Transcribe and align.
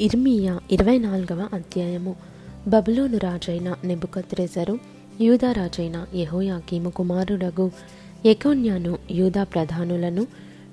ఇర్మియా 0.00 0.60
ఇరవై 0.72 0.98
నాలుగవ 0.98 1.48
అధ్యాయము. 1.52 2.16
బబులోను 2.68 3.18
రాజైన 3.18 3.74
నెబుకద్రెజరు 3.84 4.78
యూదా 5.20 5.52
రాజైన 5.52 6.06
యహోయాకీము 6.14 6.90
కుమారుడగు. 6.90 7.70
ఎకోన్యాను 8.26 8.98
యూదా 9.10 9.44
ప్రధానులను 9.44 10.26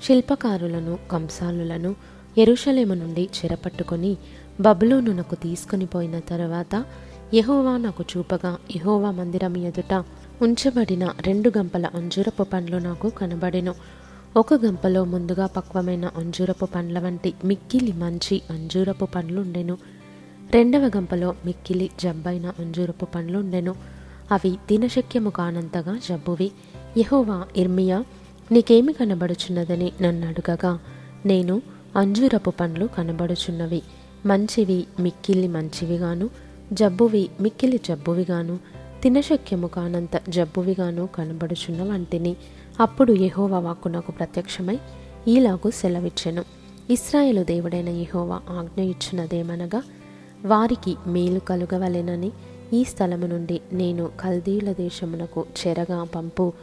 శిల్పకారులను 0.04 1.00
కంసాలులను 1.12 1.96
ఎరుషలేము 2.38 2.94
నుండి 2.94 3.30
చెరపట్టుకొని 3.38 4.18
బబులోనునకు 4.62 5.36
తీసుకుని 5.36 5.86
పోయిన 5.86 6.20
తర్వాత 6.20 6.86
యహోవా 7.34 7.78
నాకు 7.78 8.04
చూపగా 8.04 8.58
యహోవా 8.76 9.12
మందిరం 9.12 9.58
ఎదుట 9.58 9.94
ఉంచబడిన 10.42 11.06
రెండు 11.22 11.52
గంపల 11.58 11.86
అంజూరపు 11.96 12.44
పండ్లు 12.44 12.78
నాకు 12.78 13.10
కనబడెను. 13.10 13.76
ఒక 14.38 14.54
గంపలో 14.54 15.04
ముందుగా 15.04 15.46
పక్వమైన 15.46 16.12
అంజూరపు 16.18 16.66
పండ్ల 16.66 17.00
వంటి 17.00 17.34
మిక్కిలి 17.46 17.94
మంచి 17.94 18.42
అంజూరపు 18.50 19.06
పండ్లుండెను. 19.06 19.78
రెండవ 20.52 20.92
గంపలో 20.98 21.36
మిక్కిలి 21.46 21.90
జబ్బైన 22.00 22.52
అంజూరపు 22.60 23.06
పండ్లుండెను. 23.06 23.76
అవి 24.32 24.50
దినశక్యము 24.50 25.30
కానంతగా 25.30 26.00
జబ్బువి. 26.10 26.52
యహోవా 26.98 27.46
ఇర్మియా 27.58 28.04
నీకేమి 28.52 28.94
కనబడుచున్నదని 28.94 29.92
నన్ను 30.02 30.28
అడుగగా. 30.28 30.80
నేను 31.26 31.62
అంజూరపు 31.96 32.50
పండ్లు 32.50 32.86
కనబడుచున్నవి. 32.86 33.82
మంచివి 34.26 34.88
మిక్కిలి 35.00 35.48
మంచివిగాను 35.48 36.30
జబ్బువి 36.74 37.30
మిక్కిలి 37.42 37.80
జబ్బువిగాను. 37.88 38.60
తినశక్యము 39.06 39.68
కానంత 39.68 40.22
జబ్బువిగాను 40.30 41.10
కనబడుచున్న 41.16 41.84
వంటిని 41.84 42.36
అప్పుడు 42.80 43.14
యహోవా 43.14 43.60
వాక్కు 43.60 43.90
నాకు 43.90 44.12
ప్రత్యక్షమై 44.12 44.80
ఈలాగు 45.28 45.70
సెలవిచ్చెను. 45.70 46.44
ఇస్రాయేలు 46.90 47.44
దేవుడైన 47.44 47.90
యహోవా 47.90 48.42
ఆజ్ఞ 48.50 48.82
ఇచ్చినదేమనగా 48.82 49.84
వారికి 50.46 50.96
మేలు 51.08 51.40
కలుగవలెనని 51.40 52.32
ఈ 52.74 52.84
స్థలము 52.84 53.28
నుండి 53.28 53.62
నేను 53.74 54.10
కల్దీల 54.20 54.72
దేశమునకు 54.72 55.46
చెరగా 55.60 56.04
పంపు 56.04 56.54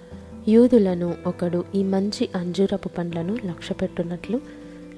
యూదులను 0.48 1.14
ఒకడు 1.26 1.64
ఈ 1.74 1.82
మంచి 1.82 2.28
అంజూరపు 2.36 2.88
పండ్లను 2.88 3.38
లక్ష్యపెట్టునట్లు 3.44 4.40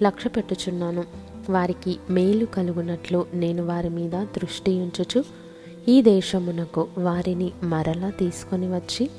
లక్ష్యపెట్టుచున్నాను. 0.02 1.04
వారికి 1.50 1.96
మేలు 2.10 2.46
కలుగునట్లు 2.46 3.26
నేను 3.34 3.66
వారి 3.66 3.88
మీద 3.88 4.12
దృష్టి 4.12 4.80
ఉంచుచు 4.80 5.43
ఈ 5.88 6.02
దేశమునకు 6.02 6.86
వారిని 6.98 7.52
మరలా 7.62 8.10
తీసుకొని 8.10 8.66
వచ్చి 8.74 9.10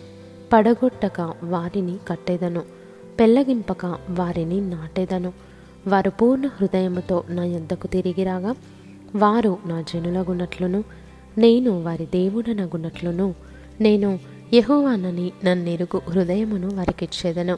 పడగొట్టక 0.54 1.34
వారిని 1.44 1.98
కట్టెదను 2.08 2.62
పెళ్ళగింపక 3.20 3.86
వారిని 4.10 4.62
నాటెదను. 4.62 5.34
వారు 5.88 6.10
పూర్ణ 6.10 6.48
హృదయముతో 6.48 7.24
నా 7.30 7.46
యొద్దకు 7.46 7.88
తిరిగి 7.88 8.24
రాగా 8.24 8.56
వారు 9.16 9.58
నా 9.66 9.82
జనులగునట్లును 9.82 10.84
నేను 11.38 11.84
వారి 11.84 12.06
దేవుడనగునట్లును. 12.06 13.36
నేను 13.82 14.20
యహోవానని 14.54 15.32
నన్నెరుగు 15.46 16.02
హృదయమును 16.10 16.76
వారికిచ్చేదను. 16.76 17.58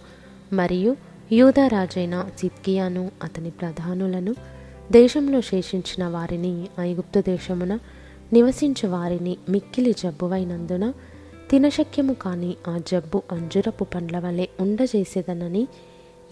మరియు 0.54 0.96
యూదరాజైన 1.32 2.26
సిద్కియాను 2.40 3.12
అతని 3.24 3.50
ప్రధానులను 3.50 4.36
దేశంలో 4.92 5.42
శేషించిన 5.42 6.08
వారిని 6.08 6.68
ఐగుప్తు 6.80 7.20
దేశమున 7.20 7.80
నివసించు 8.34 8.88
వారిని 8.88 9.38
మిక్కిలి 9.50 9.92
జబ్బువైనందున 9.92 10.94
తినశక్యము 11.50 12.14
కాని 12.14 12.56
ఆ 12.68 12.78
జబ్బు 12.78 13.22
అంజురపు 13.32 13.84
పండ్ల 13.84 14.20
వలె 14.20 14.46
ఉండజేసేదనని 14.60 15.68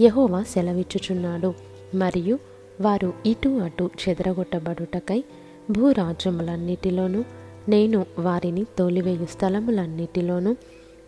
యహోవా 0.01 0.43
సెలవిచ్చుచున్నాడు. 0.43 1.53
మరియు 1.95 2.39
వారు 2.81 3.13
ఇటు 3.25 3.49
అటు 3.49 3.89
చెదరగొట్టబడుటకై 4.09 5.23
భూరాజ్యములన్నిటిలోనూ 5.71 7.23
నేను 7.69 8.05
వారిని 8.19 8.65
తోలివేయు 8.77 9.25
స్థలములన్నిటిలోనూ 9.25 10.55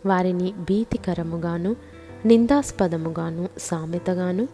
వారిని 0.05 0.51
భీతికరముగాను 0.51 1.75
నిందాస్పదముగాను 2.25 3.49
సామెతగాను 3.57 4.47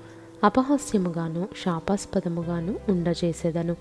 అపహాస్యముగాను 0.44 1.48
శాపాస్పదముగాను 1.66 2.76
ఉండజేసేదను. 2.90 3.76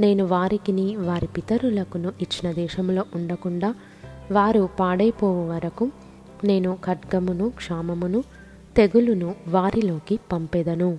నేను 0.00 0.24
వారికిని 0.24 0.96
వారి 0.96 1.26
పితరులకును 1.26 2.12
ఇచ్చిన 2.20 2.52
దేశంలో 2.52 3.04
ఉండకుండా 3.14 3.74
వారు 4.32 4.68
పాడైపోవు 4.80 5.48
వరకు 5.48 5.90
నేను 6.44 6.78
ఖడ్గమును 6.86 7.48
క్షామమును 7.48 8.24
తెగులును 8.76 9.34
వారిలోకి 9.48 10.18
పంపెదను. 10.32 10.98